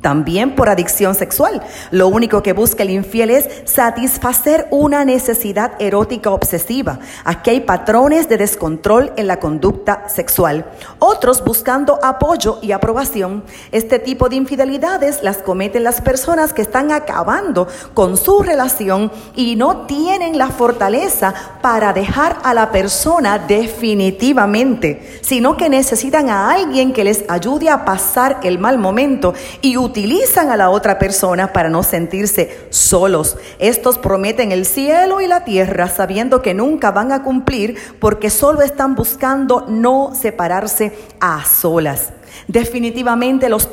[0.00, 1.62] también por adicción sexual.
[1.90, 6.98] Lo único que busca el infiel es satisfacer una necesidad erótica obsesiva.
[7.24, 10.66] Aquí hay patrones de descontrol en la conducta sexual.
[10.98, 13.42] Otros buscando apoyo y aprobación.
[13.72, 19.56] Este tipo de infidelidades las cometen las personas que están acabando con su relación y
[19.56, 26.92] no tienen la fortaleza para dejar a la persona definitivamente, sino que necesitan a alguien
[26.92, 31.70] que les ayude a pasar el mal momento y utilizan a la otra persona para
[31.70, 33.36] no sentirse solos.
[33.58, 38.62] Estos prometen el cielo y la tierra sabiendo que nunca van a cumplir porque solo
[38.62, 42.12] están buscando no separarse a solas.
[42.48, 43.68] Definitivamente los,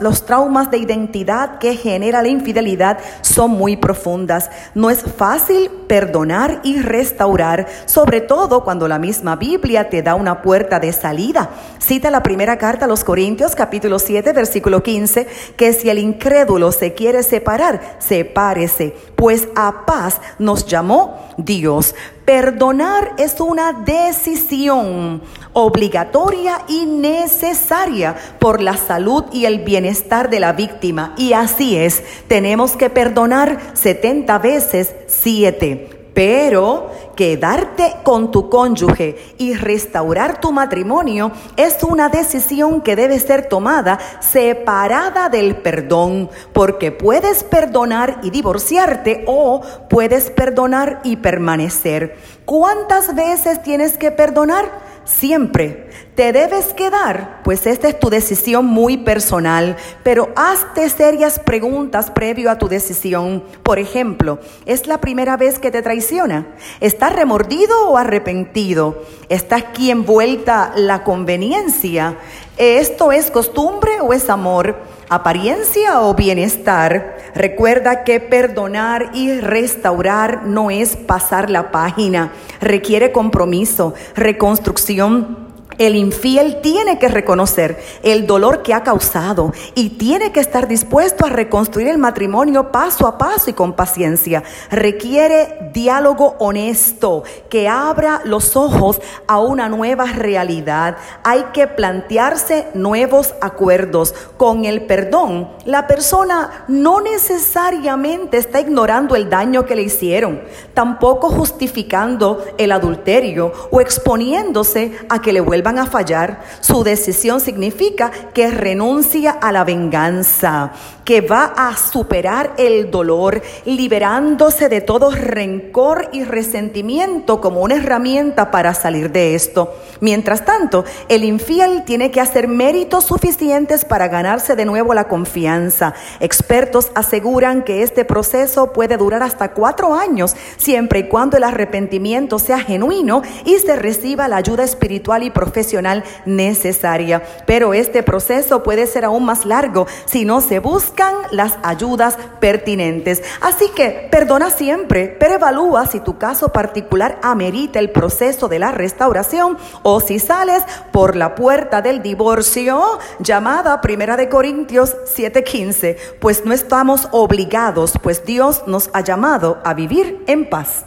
[0.00, 4.50] los traumas de identidad que genera la infidelidad son muy profundas.
[4.74, 10.42] No es fácil perdonar y restaurar, sobre todo cuando la misma Biblia te da una
[10.42, 11.50] puerta de salida.
[11.78, 16.72] Cita la primera carta a los Corintios capítulo 7 versículo 15 que si el incrédulo
[16.72, 21.94] se quiere separar, sepárese, pues a paz nos llamó Dios.
[22.24, 25.22] Perdonar es una decisión
[25.64, 31.14] obligatoria y necesaria por la salud y el bienestar de la víctima.
[31.16, 39.54] Y así es, tenemos que perdonar 70 veces 7 pero quedarte con tu cónyuge y
[39.54, 47.44] restaurar tu matrimonio es una decisión que debe ser tomada separada del perdón, porque puedes
[47.44, 52.16] perdonar y divorciarte o puedes perdonar y permanecer.
[52.44, 54.88] ¿Cuántas veces tienes que perdonar?
[55.08, 55.88] Siempre.
[56.14, 62.50] Te debes quedar, pues esta es tu decisión muy personal, pero hazte serias preguntas previo
[62.50, 63.44] a tu decisión.
[63.62, 66.46] Por ejemplo, ¿es la primera vez que te traiciona?
[66.80, 69.02] ¿Estás remordido o arrepentido?
[69.28, 72.16] ¿Está aquí envuelta la conveniencia?
[72.56, 74.76] ¿Esto es costumbre o es amor?
[75.08, 83.94] Apariencia o bienestar, recuerda que perdonar y restaurar no es pasar la página, requiere compromiso,
[84.14, 85.47] reconstrucción
[85.78, 91.24] el infiel tiene que reconocer el dolor que ha causado y tiene que estar dispuesto
[91.24, 94.42] a reconstruir el matrimonio paso a paso y con paciencia.
[94.70, 100.96] Requiere diálogo honesto que abra los ojos a una nueva realidad.
[101.22, 104.14] Hay que plantearse nuevos acuerdos.
[104.36, 110.40] Con el perdón, la persona no necesariamente está ignorando el daño que le hicieron,
[110.74, 118.10] tampoco justificando el adulterio o exponiéndose a que le vuelva a fallar, su decisión significa
[118.32, 120.72] que renuncia a la venganza,
[121.04, 128.50] que va a superar el dolor, liberándose de todo rencor y resentimiento como una herramienta
[128.50, 129.74] para salir de esto.
[130.00, 135.94] Mientras tanto, el infiel tiene que hacer méritos suficientes para ganarse de nuevo la confianza.
[136.20, 142.38] Expertos aseguran que este proceso puede durar hasta cuatro años, siempre y cuando el arrepentimiento
[142.38, 147.20] sea genuino y se reciba la ayuda espiritual y profesional necesaria.
[147.44, 153.22] Pero este proceso puede ser aún más largo si no se buscan las ayudas pertinentes.
[153.40, 158.70] Así que perdona siempre, pero evalúa si tu caso particular amerita el proceso de la
[158.70, 160.62] restauración o si sales
[160.92, 162.80] por la puerta del divorcio,
[163.18, 169.74] llamada Primera de Corintios 7:15, pues no estamos obligados, pues Dios nos ha llamado a
[169.74, 170.84] vivir en paz.